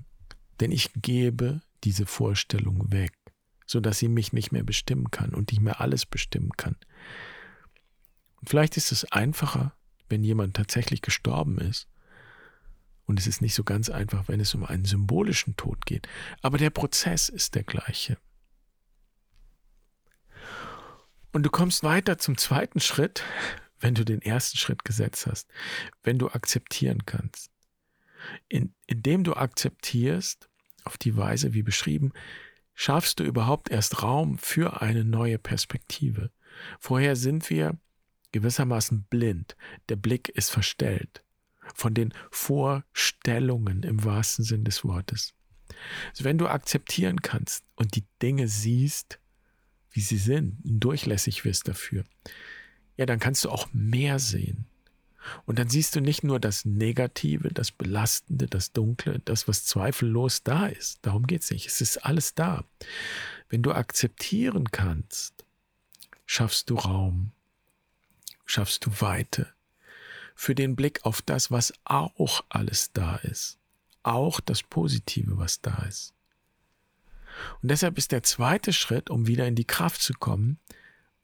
denn 0.61 0.71
ich 0.71 0.91
gebe 0.95 1.61
diese 1.85 2.07
Vorstellung 2.07 2.93
weg, 2.93 3.13
sodass 3.67 3.99
sie 3.99 4.09
mich 4.09 4.33
nicht 4.33 4.53
mehr 4.53 4.65
bestimmen 4.65 5.11
kann 5.11 5.35
und 5.35 5.51
nicht 5.51 5.61
mehr 5.61 5.81
alles 5.81 6.07
bestimmen 6.07 6.53
kann. 6.57 6.77
Und 8.41 8.49
vielleicht 8.51 8.77
ist 8.77 8.93
es 8.93 9.05
einfacher, 9.07 9.75
wenn 10.09 10.25
jemand 10.25 10.57
tatsächlich 10.57 11.03
gestorben 11.03 11.59
ist. 11.59 11.89
Und 13.07 13.19
es 13.19 13.27
ist 13.27 13.41
nicht 13.41 13.55
so 13.55 13.65
ganz 13.65 13.89
einfach, 13.89 14.29
wenn 14.29 14.41
es 14.41 14.55
um 14.55 14.65
einen 14.65 14.85
symbolischen 14.85 15.57
Tod 15.57 15.87
geht. 15.87 16.07
Aber 16.43 16.59
der 16.59 16.71
Prozess 16.71 17.29
ist 17.29 17.55
der 17.55 17.65
gleiche. 17.65 18.19
Und 21.33 21.43
du 21.45 21.51
kommst 21.51 21.83
weiter 21.83 22.19
zum 22.19 22.39
zweiten 22.39 22.81
Schritt, 22.81 23.23
wenn 23.81 23.95
du 23.95 24.05
den 24.05 24.23
ersten 24.23 24.59
Schritt 24.59 24.85
gesetzt 24.85 25.27
hast, 25.27 25.49
wenn 26.03 26.19
du 26.19 26.29
akzeptieren 26.29 27.07
kannst. 27.07 27.51
In, 28.49 28.75
indem 28.87 29.25
du 29.25 29.35
akzeptierst, 29.35 30.49
auf 30.85 30.97
die 30.97 31.17
Weise 31.17 31.55
wie 31.55 31.63
beschrieben, 31.63 32.13
schaffst 32.75 33.21
du 33.21 33.25
überhaupt 33.25 33.71
erst 33.71 34.03
Raum 34.03 34.39
für 34.39 34.81
eine 34.81 35.05
neue 35.05 35.39
Perspektive. 35.39 36.31
Vorher 36.81 37.15
sind 37.15 37.51
wir 37.51 37.79
gewissermaßen 38.33 39.05
blind, 39.05 39.57
der 39.89 39.97
Blick 39.97 40.29
ist 40.29 40.51
verstellt 40.51 41.23
von 41.75 41.95
den 41.95 42.15
Vorstellungen 42.31 43.83
im 43.83 44.05
wahrsten 44.05 44.45
Sinn 44.45 44.65
des 44.65 44.85
Wortes. 44.85 45.35
Also 46.11 46.25
wenn 46.25 46.39
du 46.39 46.49
akzeptieren 46.49 47.21
kannst 47.21 47.65
und 47.75 47.95
die 47.95 48.05
Dinge 48.23 48.49
siehst, 48.49 49.21
wie 49.99 50.03
sie 50.03 50.17
sind, 50.17 50.57
durchlässig 50.63 51.45
wirst 51.45 51.67
dafür, 51.67 52.05
ja, 52.97 53.05
dann 53.05 53.19
kannst 53.19 53.45
du 53.45 53.51
auch 53.51 53.67
mehr 53.73 54.21
sehen. 54.21 54.67
Und 55.45 55.59
dann 55.59 55.69
siehst 55.69 55.97
du 55.97 56.01
nicht 56.01 56.23
nur 56.23 56.39
das 56.39 56.65
Negative, 56.65 57.49
das 57.49 57.73
Belastende, 57.73 58.47
das 58.47 58.71
Dunkle, 58.71 59.21
das, 59.25 59.49
was 59.49 59.65
zweifellos 59.65 60.45
da 60.45 60.69
ist. 60.69 61.01
Darum 61.03 61.27
geht 61.27 61.43
es 61.43 61.51
nicht. 61.51 61.67
Es 61.67 61.81
ist 61.81 61.97
alles 62.07 62.37
da. 62.37 62.65
Wenn 63.49 63.63
du 63.63 63.73
akzeptieren 63.73 64.71
kannst, 64.71 65.45
schaffst 66.27 66.71
du 66.71 66.77
Raum, 66.77 67.33
schaffst 68.47 68.87
du 68.87 69.01
Weite 69.01 69.49
für 70.37 70.55
den 70.55 70.77
Blick 70.77 71.05
auf 71.05 71.23
das, 71.23 71.51
was 71.51 71.73
auch 71.83 72.45
alles 72.51 72.93
da 72.93 73.17
ist. 73.17 73.59
Auch 74.05 74.39
das 74.39 74.63
Positive, 74.63 75.39
was 75.39 75.61
da 75.61 75.83
ist. 75.89 76.15
Und 77.63 77.71
deshalb 77.71 77.99
ist 77.99 78.13
der 78.13 78.23
zweite 78.23 78.73
Schritt, 78.73 79.11
um 79.11 79.27
wieder 79.27 79.47
in 79.47 79.55
die 79.55 79.67
Kraft 79.67 80.03
zu 80.03 80.15
kommen 80.15 80.59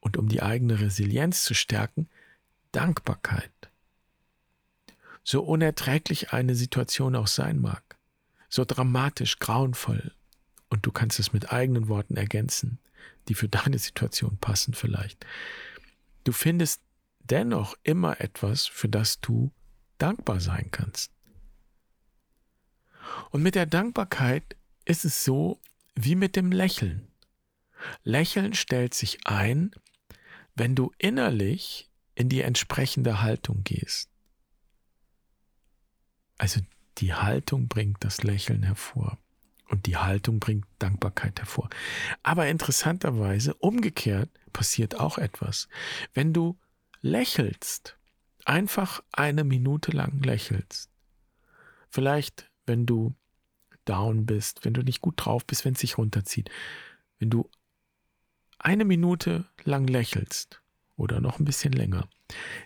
und 0.00 0.16
um 0.16 0.28
die 0.28 0.42
eigene 0.42 0.80
Resilienz 0.80 1.44
zu 1.44 1.54
stärken, 1.54 2.09
Dankbarkeit. 2.73 3.52
So 5.23 5.42
unerträglich 5.42 6.33
eine 6.33 6.54
Situation 6.54 7.16
auch 7.16 7.28
sein 7.28 7.59
mag, 7.59 7.97
so 8.49 8.64
dramatisch, 8.64 9.38
grauenvoll, 9.38 10.12
und 10.75 10.85
du 10.87 10.90
kannst 10.90 11.21
es 11.21 11.33
mit 11.33 11.52
eigenen 11.52 11.88
Worten 11.88 12.16
ergänzen, 12.16 12.80
die 13.28 13.35
für 13.35 13.49
deine 13.49 13.78
Situation 13.78 14.38
passen 14.38 14.75
vielleicht. 14.75 15.25
Du 16.25 16.33
findest 16.33 16.80
dennoch 17.21 17.76
immer 17.85 18.21
etwas, 18.21 18.66
für 18.66 18.88
das 18.88 19.21
du 19.21 19.52
dankbar 19.99 20.40
sein 20.40 20.71
kannst. 20.73 21.12
Und 23.30 23.42
mit 23.42 23.54
der 23.54 23.66
Dankbarkeit 23.66 24.56
ist 24.85 25.04
es 25.04 25.25
so, 25.25 25.61
wie 25.94 26.14
mit 26.14 26.36
dem 26.36 26.52
Lächeln. 26.52 27.08
Lächeln 28.02 28.54
stellt 28.54 28.94
sich 28.94 29.26
ein, 29.26 29.70
wenn 30.54 30.74
du 30.74 30.92
innerlich 30.98 31.90
in 32.14 32.28
die 32.28 32.42
entsprechende 32.42 33.22
Haltung 33.22 33.64
gehst. 33.64 34.10
Also 36.38 36.60
die 36.98 37.14
Haltung 37.14 37.68
bringt 37.68 38.04
das 38.04 38.22
Lächeln 38.22 38.62
hervor 38.62 39.18
und 39.68 39.86
die 39.86 39.96
Haltung 39.96 40.40
bringt 40.40 40.66
Dankbarkeit 40.78 41.38
hervor. 41.40 41.68
Aber 42.22 42.46
interessanterweise, 42.46 43.54
umgekehrt 43.54 44.30
passiert 44.52 45.00
auch 45.00 45.18
etwas. 45.18 45.68
Wenn 46.12 46.32
du 46.32 46.58
lächelst, 47.00 47.98
einfach 48.44 49.02
eine 49.12 49.44
Minute 49.44 49.90
lang 49.90 50.22
lächelst, 50.22 50.90
vielleicht 51.88 52.50
wenn 52.66 52.86
du 52.86 53.14
down 53.85 54.26
bist, 54.26 54.64
wenn 54.64 54.75
du 54.75 54.83
nicht 54.83 55.00
gut 55.00 55.14
drauf 55.17 55.47
bist, 55.47 55.64
wenn 55.64 55.75
es 55.75 55.81
sich 55.81 55.99
runterzieht, 55.99 56.50
wenn 57.19 57.31
du 57.31 57.49
eine 58.59 58.85
Minute 58.85 59.47
lang 59.64 59.87
lächelst 59.87 60.62
oder 60.97 61.21
noch 61.21 61.38
ein 61.38 61.45
bisschen 61.45 61.73
länger, 61.73 62.09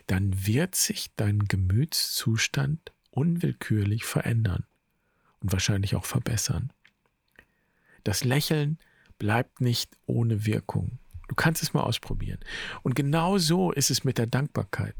dann 0.07 0.47
wird 0.47 0.75
sich 0.75 1.11
dein 1.15 1.39
Gemütszustand 1.39 2.93
unwillkürlich 3.11 4.05
verändern 4.05 4.65
und 5.41 5.51
wahrscheinlich 5.51 5.95
auch 5.95 6.05
verbessern. 6.05 6.71
Das 8.03 8.23
Lächeln 8.23 8.79
bleibt 9.17 9.61
nicht 9.61 9.97
ohne 10.05 10.45
Wirkung. 10.45 10.99
Du 11.27 11.35
kannst 11.35 11.61
es 11.61 11.73
mal 11.73 11.83
ausprobieren. 11.83 12.39
Und 12.81 12.95
genau 12.95 13.37
so 13.37 13.71
ist 13.71 13.91
es 13.91 14.03
mit 14.03 14.17
der 14.17 14.27
Dankbarkeit. 14.27 14.95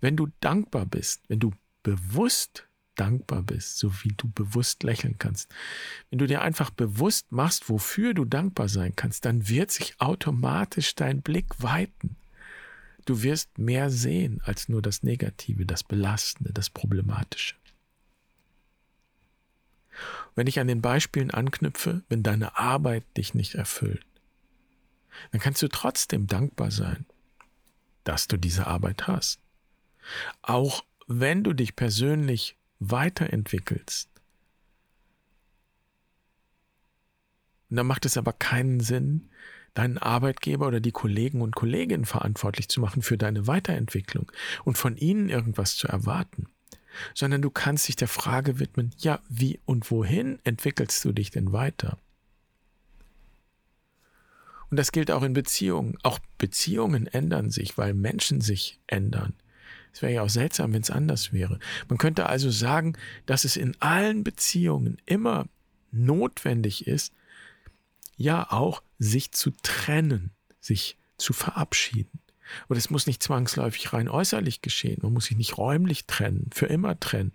Wenn 0.00 0.16
du 0.16 0.28
dankbar 0.40 0.86
bist, 0.86 1.22
wenn 1.28 1.38
du 1.38 1.52
bewusst 1.82 2.66
dankbar 2.96 3.42
bist, 3.42 3.78
so 3.78 3.92
wie 4.02 4.12
du 4.16 4.28
bewusst 4.30 4.82
lächeln 4.82 5.16
kannst. 5.18 5.50
Wenn 6.10 6.18
du 6.18 6.26
dir 6.26 6.42
einfach 6.42 6.70
bewusst 6.70 7.32
machst, 7.32 7.68
wofür 7.68 8.14
du 8.14 8.24
dankbar 8.24 8.68
sein 8.68 8.94
kannst, 8.96 9.24
dann 9.24 9.48
wird 9.48 9.70
sich 9.70 10.00
automatisch 10.00 10.94
dein 10.94 11.22
Blick 11.22 11.62
weiten. 11.62 12.16
Du 13.04 13.22
wirst 13.22 13.58
mehr 13.58 13.90
sehen 13.90 14.40
als 14.44 14.68
nur 14.68 14.82
das 14.82 15.02
Negative, 15.02 15.66
das 15.66 15.82
Belastende, 15.82 16.52
das 16.52 16.70
Problematische. 16.70 17.56
Wenn 20.34 20.46
ich 20.46 20.60
an 20.60 20.68
den 20.68 20.80
Beispielen 20.80 21.30
anknüpfe, 21.30 22.02
wenn 22.08 22.22
deine 22.22 22.58
Arbeit 22.58 23.04
dich 23.16 23.34
nicht 23.34 23.54
erfüllt, 23.54 24.04
dann 25.30 25.40
kannst 25.40 25.62
du 25.62 25.68
trotzdem 25.68 26.26
dankbar 26.26 26.70
sein. 26.70 27.06
dass 28.04 28.28
du 28.28 28.36
diese 28.36 28.66
Arbeit 28.66 29.06
hast. 29.06 29.40
Auch 30.42 30.84
wenn 31.06 31.44
du 31.44 31.52
dich 31.52 31.76
persönlich 31.76 32.56
weiterentwickelst. 32.90 34.08
Und 37.70 37.76
dann 37.76 37.86
macht 37.86 38.04
es 38.04 38.16
aber 38.16 38.32
keinen 38.32 38.80
Sinn, 38.80 39.30
deinen 39.74 39.98
Arbeitgeber 39.98 40.66
oder 40.66 40.80
die 40.80 40.92
Kollegen 40.92 41.40
und 41.40 41.54
Kolleginnen 41.54 42.04
verantwortlich 42.04 42.68
zu 42.68 42.80
machen 42.80 43.02
für 43.02 43.16
deine 43.16 43.46
Weiterentwicklung 43.46 44.30
und 44.64 44.76
von 44.76 44.96
ihnen 44.96 45.30
irgendwas 45.30 45.76
zu 45.76 45.88
erwarten, 45.88 46.48
sondern 47.14 47.40
du 47.40 47.50
kannst 47.50 47.88
dich 47.88 47.96
der 47.96 48.08
Frage 48.08 48.58
widmen, 48.58 48.90
ja, 48.98 49.20
wie 49.28 49.60
und 49.64 49.90
wohin 49.90 50.38
entwickelst 50.44 51.04
du 51.04 51.12
dich 51.12 51.30
denn 51.30 51.52
weiter? 51.52 51.98
Und 54.70 54.76
das 54.78 54.92
gilt 54.92 55.10
auch 55.10 55.22
in 55.22 55.34
Beziehungen. 55.34 55.98
Auch 56.02 56.18
Beziehungen 56.38 57.06
ändern 57.06 57.50
sich, 57.50 57.76
weil 57.76 57.92
Menschen 57.92 58.40
sich 58.40 58.80
ändern. 58.86 59.34
Es 59.92 60.02
wäre 60.02 60.12
ja 60.12 60.22
auch 60.22 60.30
seltsam, 60.30 60.72
wenn 60.72 60.82
es 60.82 60.90
anders 60.90 61.32
wäre. 61.32 61.58
Man 61.88 61.98
könnte 61.98 62.26
also 62.26 62.50
sagen, 62.50 62.96
dass 63.26 63.44
es 63.44 63.56
in 63.56 63.76
allen 63.80 64.24
Beziehungen 64.24 64.98
immer 65.06 65.46
notwendig 65.90 66.86
ist, 66.86 67.12
ja 68.16 68.50
auch 68.50 68.82
sich 68.98 69.32
zu 69.32 69.52
trennen, 69.62 70.30
sich 70.60 70.96
zu 71.18 71.32
verabschieden. 71.32 72.20
Und 72.68 72.76
es 72.76 72.90
muss 72.90 73.06
nicht 73.06 73.22
zwangsläufig 73.22 73.92
rein 73.92 74.08
äußerlich 74.08 74.62
geschehen. 74.62 74.98
Man 75.02 75.12
muss 75.12 75.26
sich 75.26 75.36
nicht 75.36 75.58
räumlich 75.58 76.06
trennen, 76.06 76.50
für 76.52 76.66
immer 76.66 76.98
trennen. 76.98 77.32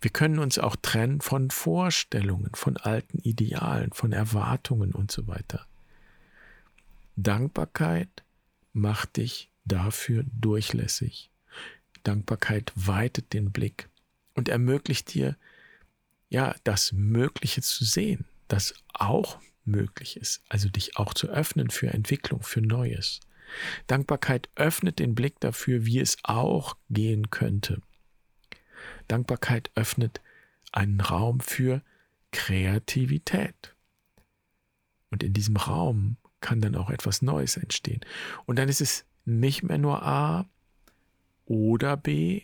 Wir 0.00 0.10
können 0.10 0.38
uns 0.38 0.58
auch 0.58 0.76
trennen 0.76 1.20
von 1.20 1.50
Vorstellungen, 1.50 2.50
von 2.54 2.76
alten 2.76 3.18
Idealen, 3.18 3.92
von 3.92 4.12
Erwartungen 4.12 4.92
und 4.92 5.10
so 5.10 5.26
weiter. 5.26 5.66
Dankbarkeit 7.16 8.24
macht 8.72 9.16
dich 9.16 9.50
dafür 9.64 10.24
durchlässig. 10.26 11.30
Dankbarkeit 12.04 12.72
weitet 12.76 13.32
den 13.32 13.50
Blick 13.50 13.88
und 14.34 14.48
ermöglicht 14.48 15.12
dir, 15.14 15.36
ja, 16.28 16.54
das 16.64 16.92
Mögliche 16.92 17.62
zu 17.62 17.84
sehen, 17.84 18.24
das 18.48 18.74
auch 18.92 19.40
möglich 19.64 20.16
ist, 20.16 20.42
also 20.48 20.68
dich 20.68 20.96
auch 20.96 21.14
zu 21.14 21.28
öffnen 21.28 21.70
für 21.70 21.88
Entwicklung, 21.88 22.42
für 22.42 22.60
Neues. 22.60 23.20
Dankbarkeit 23.86 24.48
öffnet 24.54 24.98
den 24.98 25.14
Blick 25.14 25.40
dafür, 25.40 25.86
wie 25.86 26.00
es 26.00 26.16
auch 26.22 26.76
gehen 26.90 27.30
könnte. 27.30 27.80
Dankbarkeit 29.08 29.70
öffnet 29.74 30.20
einen 30.72 31.00
Raum 31.00 31.40
für 31.40 31.82
Kreativität. 32.32 33.74
Und 35.10 35.22
in 35.22 35.32
diesem 35.32 35.56
Raum 35.56 36.16
kann 36.40 36.60
dann 36.60 36.74
auch 36.74 36.90
etwas 36.90 37.22
Neues 37.22 37.56
entstehen. 37.56 38.00
Und 38.44 38.58
dann 38.58 38.68
ist 38.68 38.80
es 38.80 39.04
nicht 39.24 39.62
mehr 39.62 39.78
nur 39.78 40.02
A 40.02 40.46
oder 41.46 41.96
B, 41.96 42.42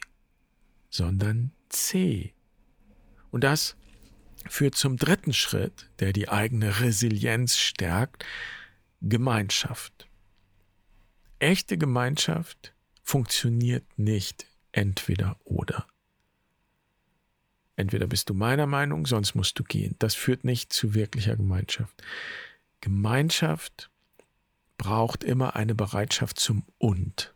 sondern 0.89 1.53
C. 1.69 2.35
Und 3.31 3.45
das 3.45 3.77
führt 4.49 4.75
zum 4.75 4.97
dritten 4.97 5.33
Schritt, 5.33 5.91
der 6.01 6.13
die 6.13 6.29
eigene 6.29 6.81
Resilienz 6.81 7.57
stärkt, 7.57 8.25
Gemeinschaft. 9.01 10.09
Echte 11.39 11.79
Gemeinschaft 11.79 12.75
funktioniert 13.03 13.85
nicht 13.97 14.47
entweder 14.73 15.39
oder. 15.45 15.87
Entweder 17.77 18.07
bist 18.07 18.29
du 18.29 18.35
meiner 18.35 18.67
Meinung, 18.67 19.07
sonst 19.07 19.35
musst 19.35 19.59
du 19.59 19.65
gehen. 19.65 19.97
Das 19.99 20.15
führt 20.15 20.45
nicht 20.45 20.73
zu 20.73 20.95
wirklicher 20.95 21.37
Gemeinschaft. 21.37 22.03
Gemeinschaft 22.83 23.91
braucht 24.77 25.25
immer 25.25 25.57
eine 25.57 25.75
Bereitschaft 25.75 26.39
zum 26.39 26.65
Und. 26.77 27.35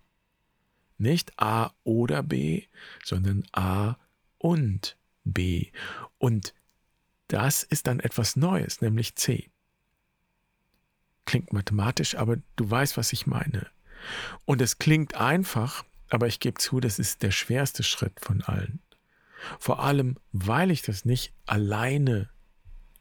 Nicht 0.99 1.39
A 1.39 1.73
oder 1.83 2.23
B, 2.23 2.65
sondern 3.03 3.45
A 3.53 3.97
und 4.39 4.97
B. 5.25 5.71
Und 6.19 6.55
das 7.29 7.63
ist 7.63 7.87
dann 7.87 8.01
etwas 8.01 8.37
Neues, 8.37 8.81
nämlich 8.81 9.17
C. 9.17 9.51
Klingt 11.25 11.53
mathematisch, 11.53 12.17
aber 12.17 12.37
du 12.57 12.71
weißt, 12.71 12.97
was 12.97 13.13
ich 13.13 13.27
meine. 13.27 13.67
Und 14.45 14.61
es 14.61 14.79
klingt 14.79 15.15
einfach, 15.15 15.85
aber 16.11 16.27
ich 16.27 16.41
gebe 16.41 16.59
zu, 16.59 16.81
das 16.81 16.99
ist 16.99 17.23
der 17.23 17.31
schwerste 17.31 17.83
Schritt 17.83 18.21
von 18.21 18.43
allen. 18.43 18.81
Vor 19.59 19.83
allem, 19.83 20.19
weil 20.33 20.71
ich 20.71 20.83
das 20.83 21.05
nicht 21.05 21.33
alleine 21.47 22.29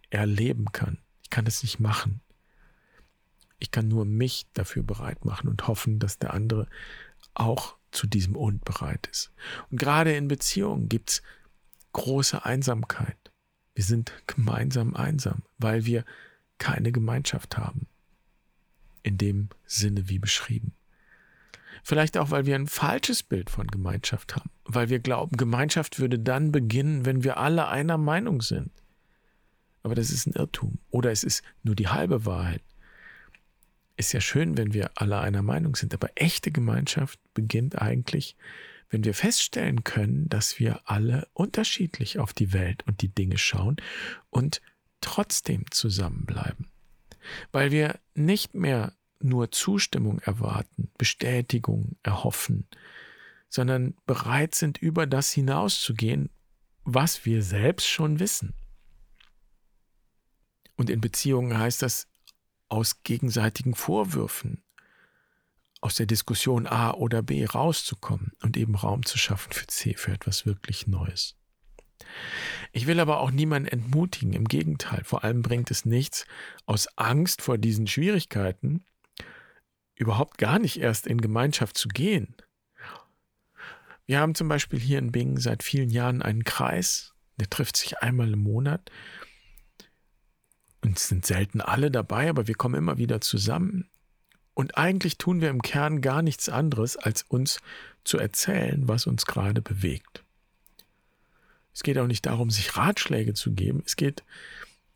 erleben 0.09 0.71
kann. 0.71 0.99
Ich 1.21 1.29
kann 1.29 1.45
das 1.45 1.63
nicht 1.63 1.79
machen. 1.79 2.21
Ich 3.59 3.71
kann 3.71 3.87
nur 3.87 4.05
mich 4.05 4.47
dafür 4.53 4.83
bereit 4.83 5.25
machen 5.25 5.47
und 5.47 5.67
hoffen, 5.67 5.99
dass 5.99 6.19
der 6.19 6.33
andere 6.33 6.67
auch 7.33 7.77
zu 7.91 8.07
diesem 8.07 8.35
Und 8.35 8.65
bereit 8.65 9.07
ist. 9.11 9.31
Und 9.69 9.79
gerade 9.79 10.15
in 10.15 10.27
Beziehungen 10.27 10.89
gibt 10.89 11.09
es 11.09 11.21
große 11.93 12.43
Einsamkeit. 12.43 13.17
Wir 13.75 13.83
sind 13.83 14.13
gemeinsam 14.27 14.95
einsam, 14.95 15.43
weil 15.57 15.85
wir 15.85 16.05
keine 16.57 16.91
Gemeinschaft 16.91 17.57
haben. 17.57 17.87
In 19.03 19.17
dem 19.17 19.49
Sinne 19.65 20.09
wie 20.09 20.19
beschrieben. 20.19 20.73
Vielleicht 21.83 22.17
auch, 22.17 22.31
weil 22.31 22.45
wir 22.45 22.55
ein 22.55 22.67
falsches 22.67 23.23
Bild 23.23 23.49
von 23.49 23.67
Gemeinschaft 23.67 24.35
haben, 24.35 24.49
weil 24.63 24.89
wir 24.89 24.99
glauben, 24.99 25.35
Gemeinschaft 25.35 25.99
würde 25.99 26.17
dann 26.17 26.51
beginnen, 26.51 27.05
wenn 27.05 27.23
wir 27.23 27.37
alle 27.37 27.67
einer 27.67 27.97
Meinung 27.97 28.41
sind. 28.41 28.71
Aber 29.81 29.95
das 29.95 30.09
ist 30.09 30.25
ein 30.25 30.33
Irrtum 30.33 30.79
oder 30.91 31.11
es 31.11 31.23
ist 31.23 31.43
nur 31.63 31.75
die 31.75 31.89
halbe 31.89 32.25
Wahrheit 32.25 32.63
ist 33.97 34.13
ja 34.13 34.21
schön, 34.21 34.57
wenn 34.57 34.73
wir 34.73 34.91
alle 34.95 35.19
einer 35.19 35.41
Meinung 35.41 35.75
sind, 35.75 35.93
aber 35.93 36.09
echte 36.15 36.51
Gemeinschaft 36.51 37.19
beginnt 37.33 37.79
eigentlich, 37.81 38.35
wenn 38.89 39.03
wir 39.03 39.13
feststellen 39.13 39.83
können, 39.83 40.29
dass 40.29 40.59
wir 40.59 40.81
alle 40.85 41.27
unterschiedlich 41.33 42.19
auf 42.19 42.33
die 42.33 42.53
Welt 42.53 42.83
und 42.85 43.01
die 43.01 43.09
Dinge 43.09 43.37
schauen 43.37 43.77
und 44.29 44.61
trotzdem 45.01 45.65
zusammenbleiben. 45.71 46.67
Weil 47.51 47.71
wir 47.71 47.99
nicht 48.13 48.53
mehr 48.53 48.93
nur 49.19 49.51
Zustimmung 49.51 50.19
erwarten, 50.19 50.91
Bestätigung 50.97 51.95
erhoffen, 52.03 52.67
sondern 53.49 53.95
bereit 54.05 54.55
sind, 54.55 54.77
über 54.77 55.07
das 55.07 55.31
hinauszugehen, 55.31 56.29
was 56.83 57.25
wir 57.25 57.41
selbst 57.41 57.87
schon 57.87 58.19
wissen. 58.19 58.53
Und 60.75 60.89
in 60.89 61.01
Beziehungen 61.01 61.57
heißt 61.57 61.81
das 61.81 62.07
aus 62.73 63.03
gegenseitigen 63.03 63.75
Vorwürfen, 63.75 64.63
aus 65.79 65.93
der 65.93 66.07
Diskussion 66.07 66.65
A 66.65 66.91
oder 66.91 67.21
B 67.21 67.45
rauszukommen 67.45 68.31
und 68.41 68.57
eben 68.57 68.73
Raum 68.73 69.05
zu 69.05 69.19
schaffen 69.19 69.53
für 69.53 69.67
C, 69.67 69.93
für 69.93 70.11
etwas 70.11 70.47
wirklich 70.47 70.87
Neues. 70.87 71.35
Ich 72.71 72.87
will 72.87 72.99
aber 72.99 73.19
auch 73.19 73.29
niemanden 73.29 73.67
entmutigen, 73.67 74.33
im 74.33 74.45
Gegenteil, 74.45 75.03
vor 75.03 75.23
allem 75.23 75.43
bringt 75.43 75.69
es 75.69 75.85
nichts, 75.85 76.25
aus 76.65 76.87
Angst 76.97 77.43
vor 77.43 77.59
diesen 77.59 77.85
Schwierigkeiten 77.85 78.83
überhaupt 79.93 80.39
gar 80.39 80.57
nicht 80.57 80.77
erst 80.77 81.05
in 81.05 81.21
Gemeinschaft 81.21 81.77
zu 81.77 81.87
gehen. 81.89 82.35
Wir 84.07 84.19
haben 84.19 84.33
zum 84.33 84.47
Beispiel 84.47 84.79
hier 84.79 84.97
in 84.97 85.11
Bingen 85.11 85.37
seit 85.37 85.61
vielen 85.61 85.91
Jahren 85.91 86.23
einen 86.23 86.43
Kreis, 86.43 87.13
der 87.37 87.51
trifft 87.51 87.77
sich 87.77 87.99
einmal 87.99 88.33
im 88.33 88.39
Monat 88.39 88.89
und 90.83 90.97
es 90.97 91.07
sind 91.07 91.25
selten 91.25 91.61
alle 91.61 91.89
dabei, 91.89 92.29
aber 92.29 92.47
wir 92.47 92.55
kommen 92.55 92.75
immer 92.75 92.97
wieder 92.97 93.21
zusammen. 93.21 93.87
Und 94.53 94.77
eigentlich 94.77 95.17
tun 95.17 95.41
wir 95.41 95.49
im 95.49 95.61
Kern 95.61 96.01
gar 96.01 96.21
nichts 96.21 96.49
anderes, 96.49 96.97
als 96.97 97.23
uns 97.23 97.59
zu 98.03 98.17
erzählen, 98.17 98.87
was 98.87 99.07
uns 99.07 99.25
gerade 99.25 99.61
bewegt. 99.61 100.23
Es 101.73 101.81
geht 101.83 101.97
auch 101.97 102.07
nicht 102.07 102.25
darum, 102.25 102.51
sich 102.51 102.77
Ratschläge 102.77 103.33
zu 103.33 103.53
geben. 103.53 103.81
Es 103.85 103.95
geht 103.95 104.23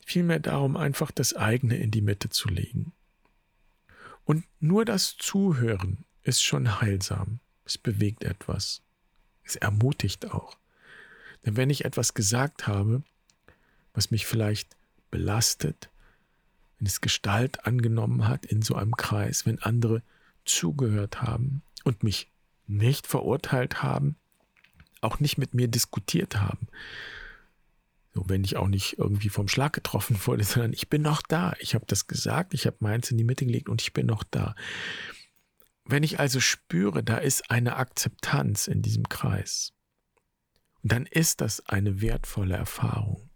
vielmehr 0.04 0.38
darum, 0.38 0.76
einfach 0.76 1.10
das 1.10 1.34
eigene 1.34 1.76
in 1.76 1.90
die 1.90 2.02
Mitte 2.02 2.28
zu 2.28 2.48
legen. 2.48 2.92
Und 4.24 4.44
nur 4.60 4.84
das 4.84 5.16
Zuhören 5.16 6.04
ist 6.22 6.42
schon 6.42 6.80
heilsam. 6.80 7.40
Es 7.64 7.78
bewegt 7.78 8.24
etwas. 8.24 8.82
Es 9.42 9.56
ermutigt 9.56 10.30
auch. 10.30 10.56
Denn 11.44 11.56
wenn 11.56 11.70
ich 11.70 11.84
etwas 11.84 12.14
gesagt 12.14 12.66
habe, 12.66 13.02
was 13.94 14.10
mich 14.10 14.26
vielleicht 14.26 14.77
belastet, 15.10 15.90
wenn 16.78 16.86
es 16.86 17.00
Gestalt 17.00 17.66
angenommen 17.66 18.28
hat 18.28 18.46
in 18.46 18.62
so 18.62 18.74
einem 18.74 18.96
Kreis, 18.96 19.46
wenn 19.46 19.60
andere 19.60 20.02
zugehört 20.44 21.22
haben 21.22 21.62
und 21.84 22.02
mich 22.02 22.30
nicht 22.66 23.06
verurteilt 23.06 23.82
haben, 23.82 24.16
auch 25.00 25.20
nicht 25.20 25.38
mit 25.38 25.54
mir 25.54 25.68
diskutiert 25.68 26.40
haben. 26.40 26.68
So, 28.14 28.28
wenn 28.28 28.44
ich 28.44 28.56
auch 28.56 28.68
nicht 28.68 28.98
irgendwie 28.98 29.28
vom 29.28 29.48
Schlag 29.48 29.72
getroffen 29.72 30.18
wurde, 30.26 30.44
sondern 30.44 30.72
ich 30.72 30.88
bin 30.88 31.02
noch 31.02 31.22
da. 31.22 31.54
Ich 31.60 31.74
habe 31.74 31.84
das 31.86 32.06
gesagt, 32.06 32.54
ich 32.54 32.66
habe 32.66 32.76
meins 32.80 33.10
in 33.10 33.16
die 33.16 33.24
Mitte 33.24 33.46
gelegt 33.46 33.68
und 33.68 33.82
ich 33.82 33.92
bin 33.92 34.06
noch 34.06 34.24
da. 34.24 34.54
Wenn 35.84 36.02
ich 36.02 36.20
also 36.20 36.40
spüre, 36.40 37.02
da 37.02 37.16
ist 37.16 37.50
eine 37.50 37.76
Akzeptanz 37.76 38.66
in 38.66 38.82
diesem 38.82 39.08
Kreis, 39.08 39.72
dann 40.82 41.06
ist 41.06 41.40
das 41.40 41.66
eine 41.66 42.00
wertvolle 42.00 42.56
Erfahrung. 42.56 43.27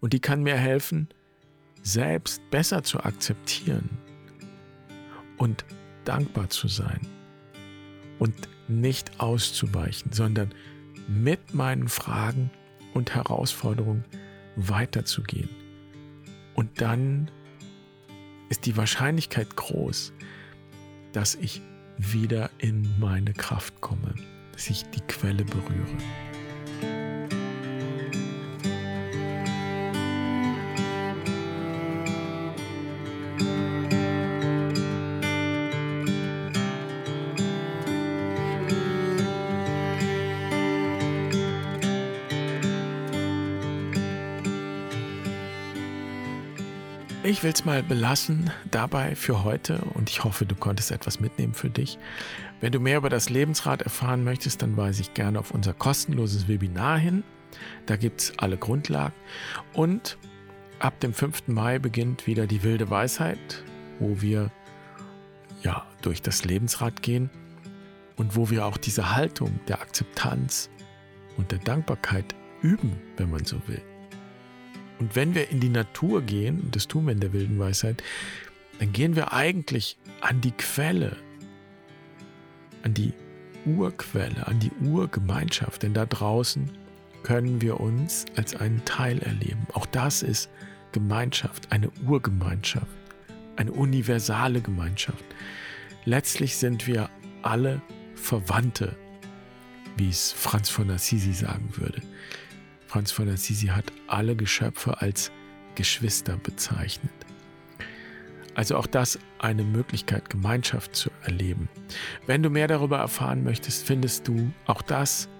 Und 0.00 0.12
die 0.12 0.20
kann 0.20 0.42
mir 0.42 0.56
helfen, 0.56 1.08
selbst 1.82 2.48
besser 2.50 2.82
zu 2.82 3.00
akzeptieren 3.00 3.90
und 5.36 5.64
dankbar 6.04 6.50
zu 6.50 6.68
sein 6.68 7.00
und 8.18 8.34
nicht 8.68 9.20
auszuweichen, 9.20 10.12
sondern 10.12 10.54
mit 11.08 11.54
meinen 11.54 11.88
Fragen 11.88 12.50
und 12.94 13.14
Herausforderungen 13.14 14.04
weiterzugehen. 14.56 15.48
Und 16.54 16.80
dann 16.80 17.30
ist 18.48 18.66
die 18.66 18.76
Wahrscheinlichkeit 18.76 19.56
groß, 19.56 20.12
dass 21.12 21.34
ich 21.34 21.62
wieder 21.98 22.50
in 22.58 22.88
meine 22.98 23.32
Kraft 23.32 23.80
komme, 23.80 24.14
dass 24.52 24.68
ich 24.70 24.84
die 24.90 25.00
Quelle 25.00 25.44
berühre. 25.44 25.96
Ich 47.32 47.42
will 47.42 47.52
es 47.52 47.64
mal 47.64 47.82
belassen 47.82 48.50
dabei 48.70 49.16
für 49.16 49.42
heute 49.42 49.78
und 49.94 50.10
ich 50.10 50.22
hoffe, 50.22 50.44
du 50.44 50.54
konntest 50.54 50.90
etwas 50.90 51.18
mitnehmen 51.18 51.54
für 51.54 51.70
dich. 51.70 51.98
Wenn 52.60 52.72
du 52.72 52.78
mehr 52.78 52.98
über 52.98 53.08
das 53.08 53.30
Lebensrad 53.30 53.80
erfahren 53.80 54.22
möchtest, 54.22 54.60
dann 54.60 54.76
weise 54.76 55.00
ich 55.00 55.14
gerne 55.14 55.38
auf 55.38 55.50
unser 55.50 55.72
kostenloses 55.72 56.46
Webinar 56.46 56.98
hin. 56.98 57.24
Da 57.86 57.96
gibt 57.96 58.20
es 58.20 58.38
alle 58.38 58.58
Grundlagen. 58.58 59.14
Und 59.72 60.18
ab 60.78 61.00
dem 61.00 61.14
5. 61.14 61.48
Mai 61.48 61.78
beginnt 61.78 62.26
wieder 62.26 62.46
die 62.46 62.62
wilde 62.64 62.90
Weisheit, 62.90 63.64
wo 63.98 64.20
wir 64.20 64.52
ja 65.62 65.86
durch 66.02 66.20
das 66.20 66.44
Lebensrad 66.44 67.00
gehen 67.00 67.30
und 68.16 68.36
wo 68.36 68.50
wir 68.50 68.66
auch 68.66 68.76
diese 68.76 69.16
Haltung 69.16 69.58
der 69.68 69.80
Akzeptanz 69.80 70.68
und 71.38 71.50
der 71.50 71.60
Dankbarkeit 71.60 72.34
üben, 72.60 72.92
wenn 73.16 73.30
man 73.30 73.46
so 73.46 73.56
will. 73.68 73.80
Und 75.02 75.16
wenn 75.16 75.34
wir 75.34 75.50
in 75.50 75.58
die 75.58 75.68
Natur 75.68 76.22
gehen, 76.22 76.60
und 76.60 76.76
das 76.76 76.86
tun 76.86 77.06
wir 77.06 77.12
in 77.12 77.18
der 77.18 77.32
wilden 77.32 77.58
Weisheit, 77.58 78.04
dann 78.78 78.92
gehen 78.92 79.16
wir 79.16 79.32
eigentlich 79.32 79.98
an 80.20 80.40
die 80.40 80.52
Quelle, 80.52 81.16
an 82.84 82.94
die 82.94 83.12
Urquelle, 83.66 84.46
an 84.46 84.60
die 84.60 84.70
Urgemeinschaft. 84.80 85.82
Denn 85.82 85.92
da 85.92 86.06
draußen 86.06 86.70
können 87.24 87.60
wir 87.60 87.80
uns 87.80 88.26
als 88.36 88.54
einen 88.54 88.84
Teil 88.84 89.18
erleben. 89.18 89.66
Auch 89.72 89.86
das 89.86 90.22
ist 90.22 90.50
Gemeinschaft, 90.92 91.72
eine 91.72 91.90
Urgemeinschaft, 92.06 92.86
eine 93.56 93.72
universale 93.72 94.60
Gemeinschaft. 94.60 95.24
Letztlich 96.04 96.56
sind 96.56 96.86
wir 96.86 97.10
alle 97.42 97.82
Verwandte, 98.14 98.94
wie 99.96 100.10
es 100.10 100.30
Franz 100.30 100.68
von 100.68 100.90
Assisi 100.90 101.32
sagen 101.32 101.70
würde. 101.74 102.02
Franz 102.92 103.10
von 103.10 103.26
Assisi 103.30 103.68
hat 103.68 103.90
alle 104.06 104.36
Geschöpfe 104.36 105.00
als 105.00 105.32
Geschwister 105.76 106.36
bezeichnet. 106.36 107.10
Also 108.54 108.76
auch 108.76 108.86
das 108.86 109.18
eine 109.38 109.64
Möglichkeit, 109.64 110.28
Gemeinschaft 110.28 110.94
zu 110.94 111.10
erleben. 111.22 111.70
Wenn 112.26 112.42
du 112.42 112.50
mehr 112.50 112.68
darüber 112.68 112.98
erfahren 112.98 113.44
möchtest, 113.44 113.86
findest 113.86 114.28
du 114.28 114.52
auch 114.66 114.82
das 114.82 115.30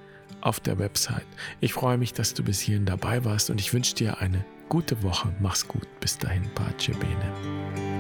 auf 0.41 0.61
der 0.61 0.79
Website. 0.79 1.27
Ich 1.61 1.75
freue 1.75 1.99
mich, 1.99 2.15
dass 2.15 2.33
du 2.33 2.43
bis 2.43 2.59
hierhin 2.59 2.87
dabei 2.87 3.23
warst 3.27 3.51
und 3.51 3.61
ich 3.61 3.75
wünsche 3.75 3.97
dir 3.97 4.23
eine 4.23 4.47
gute 4.71 5.03
Woche. 5.03 5.31
Mach's 5.39 5.69
gut. 5.69 5.87
Bis 6.01 6.17
dahin, 6.17 6.49
Pace 6.55 6.97
Bene. 6.99 7.92